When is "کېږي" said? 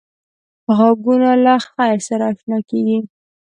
2.69-2.99